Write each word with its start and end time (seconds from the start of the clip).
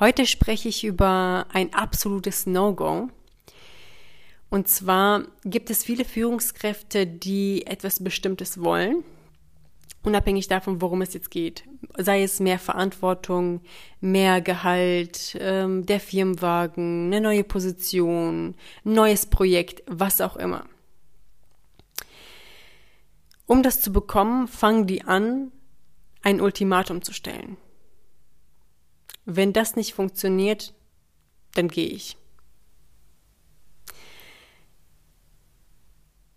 Heute 0.00 0.26
spreche 0.26 0.68
ich 0.68 0.82
über 0.82 1.46
ein 1.52 1.72
absolutes 1.72 2.46
No-Go. 2.46 3.10
Und 4.50 4.68
zwar 4.68 5.22
gibt 5.44 5.70
es 5.70 5.84
viele 5.84 6.04
Führungskräfte, 6.04 7.06
die 7.06 7.64
etwas 7.66 8.02
Bestimmtes 8.02 8.60
wollen, 8.60 9.04
unabhängig 10.02 10.48
davon, 10.48 10.82
worum 10.82 11.02
es 11.02 11.14
jetzt 11.14 11.30
geht. 11.30 11.64
Sei 11.96 12.24
es 12.24 12.40
mehr 12.40 12.58
Verantwortung, 12.58 13.60
mehr 14.00 14.40
Gehalt, 14.40 15.36
ähm, 15.38 15.86
der 15.86 16.00
Firmenwagen, 16.00 17.06
eine 17.06 17.20
neue 17.20 17.44
Position, 17.44 18.56
neues 18.82 19.26
Projekt, 19.26 19.84
was 19.86 20.20
auch 20.20 20.36
immer. 20.36 20.64
Um 23.46 23.62
das 23.62 23.80
zu 23.80 23.92
bekommen, 23.92 24.48
fangen 24.48 24.88
die 24.88 25.04
an, 25.04 25.52
ein 26.22 26.40
Ultimatum 26.40 27.02
zu 27.02 27.12
stellen. 27.12 27.58
Wenn 29.24 29.52
das 29.52 29.76
nicht 29.76 29.94
funktioniert, 29.94 30.74
dann 31.54 31.68
gehe 31.68 31.88
ich. 31.88 32.16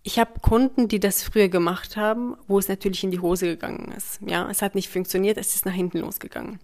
Ich 0.04 0.20
habe 0.20 0.40
Kunden, 0.40 0.88
die 0.88 1.02
das 1.02 1.22
früher 1.22 1.50
gemacht 1.50 1.98
haben, 1.98 2.38
wo 2.48 2.58
es 2.58 2.70
natürlich 2.70 3.04
in 3.04 3.12
die 3.12 3.20
Hose 3.20 3.46
gegangen 3.46 3.92
ist. 3.92 4.22
Ja, 4.26 4.50
es 4.50 4.62
hat 4.62 4.74
nicht 4.74 4.90
funktioniert, 4.90 5.38
es 5.38 5.54
ist 5.54 5.66
nach 5.66 5.74
hinten 5.74 5.98
losgegangen. 5.98 6.60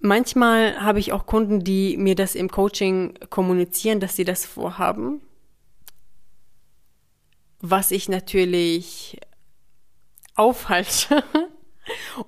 Manchmal 0.00 0.80
habe 0.82 0.98
ich 0.98 1.12
auch 1.12 1.26
Kunden, 1.26 1.62
die 1.62 1.96
mir 1.96 2.16
das 2.16 2.34
im 2.34 2.50
Coaching 2.50 3.14
kommunizieren, 3.30 4.00
dass 4.00 4.16
sie 4.16 4.24
das 4.24 4.44
vorhaben. 4.44 5.20
Was 7.60 7.92
ich 7.92 8.08
natürlich 8.08 9.20
aufhalte 10.34 11.22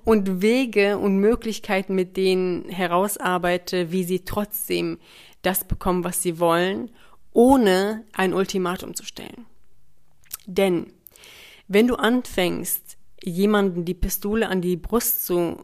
und 0.03 0.41
Wege 0.41 0.97
und 0.97 1.17
Möglichkeiten 1.17 1.95
mit 1.95 2.17
denen 2.17 2.69
herausarbeite, 2.69 3.91
wie 3.91 4.03
sie 4.03 4.25
trotzdem 4.25 4.99
das 5.41 5.63
bekommen, 5.63 6.03
was 6.03 6.21
sie 6.21 6.39
wollen, 6.39 6.91
ohne 7.31 8.05
ein 8.13 8.33
Ultimatum 8.33 8.95
zu 8.95 9.05
stellen. 9.05 9.45
Denn 10.45 10.91
wenn 11.67 11.87
du 11.87 11.95
anfängst, 11.95 12.97
jemanden 13.23 13.85
die 13.85 13.93
Pistole 13.93 14.49
an 14.49 14.61
die 14.61 14.77
Brust 14.77 15.25
zu 15.25 15.63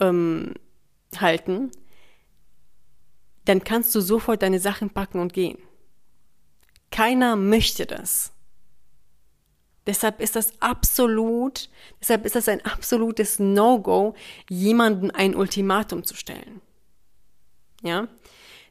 ähm, 0.00 0.54
halten, 1.16 1.70
dann 3.44 3.64
kannst 3.64 3.94
du 3.94 4.00
sofort 4.00 4.42
deine 4.42 4.60
Sachen 4.60 4.90
packen 4.90 5.20
und 5.20 5.32
gehen. 5.32 5.58
Keiner 6.90 7.36
möchte 7.36 7.86
das. 7.86 8.32
Deshalb 9.88 10.20
ist 10.20 10.36
das 10.36 10.52
absolut, 10.60 11.70
deshalb 11.98 12.26
ist 12.26 12.34
das 12.34 12.46
ein 12.46 12.62
absolutes 12.62 13.38
No-Go, 13.38 14.14
jemanden 14.50 15.10
ein 15.10 15.34
Ultimatum 15.34 16.04
zu 16.04 16.14
stellen. 16.14 16.60
Ja? 17.80 18.06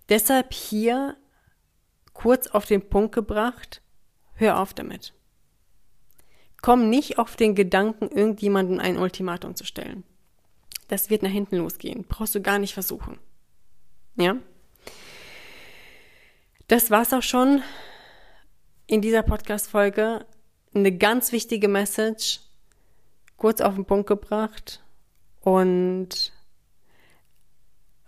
Deshalb 0.09 0.53
hier 0.53 1.17
kurz 2.13 2.45
auf 2.45 2.67
den 2.67 2.87
Punkt 2.87 3.15
gebracht, 3.15 3.81
hör 4.35 4.59
auf 4.59 4.75
damit. 4.75 5.15
Komm 6.61 6.87
nicht 6.87 7.17
auf 7.17 7.35
den 7.35 7.55
Gedanken, 7.55 8.09
irgendjemanden 8.09 8.79
ein 8.79 8.99
Ultimatum 8.99 9.55
zu 9.55 9.65
stellen. 9.65 10.03
Das 10.87 11.09
wird 11.09 11.23
nach 11.23 11.31
hinten 11.31 11.57
losgehen. 11.57 12.05
Brauchst 12.07 12.35
du 12.35 12.43
gar 12.43 12.59
nicht 12.59 12.75
versuchen. 12.75 13.17
Ja? 14.17 14.37
Das 16.67 16.91
war's 16.91 17.11
auch 17.11 17.23
schon 17.23 17.63
in 18.85 19.01
dieser 19.01 19.23
Podcast-Folge 19.23 20.27
eine 20.73 20.95
ganz 20.95 21.31
wichtige 21.31 21.67
Message 21.67 22.39
kurz 23.37 23.61
auf 23.61 23.75
den 23.75 23.85
Punkt 23.85 24.07
gebracht 24.07 24.81
und 25.41 26.33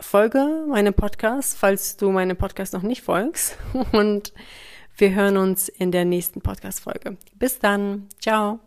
folge 0.00 0.64
meinem 0.68 0.94
Podcast, 0.94 1.56
falls 1.56 1.96
du 1.96 2.10
meinem 2.10 2.36
Podcast 2.36 2.72
noch 2.72 2.82
nicht 2.82 3.02
folgst. 3.02 3.56
Und 3.92 4.32
wir 4.96 5.14
hören 5.14 5.36
uns 5.36 5.68
in 5.68 5.92
der 5.92 6.04
nächsten 6.04 6.40
Podcast-Folge. 6.40 7.16
Bis 7.34 7.58
dann. 7.58 8.08
Ciao. 8.20 8.60